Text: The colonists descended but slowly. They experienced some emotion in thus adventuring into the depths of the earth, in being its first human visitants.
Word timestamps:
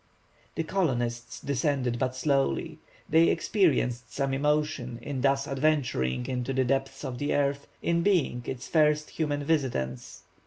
The 0.55 0.63
colonists 0.63 1.39
descended 1.39 1.99
but 1.99 2.15
slowly. 2.15 2.79
They 3.07 3.27
experienced 3.29 4.11
some 4.11 4.33
emotion 4.33 4.97
in 4.99 5.21
thus 5.21 5.47
adventuring 5.47 6.25
into 6.25 6.53
the 6.53 6.65
depths 6.65 7.03
of 7.05 7.19
the 7.19 7.35
earth, 7.35 7.67
in 7.83 8.01
being 8.01 8.41
its 8.47 8.67
first 8.67 9.11
human 9.11 9.43
visitants. 9.43 10.23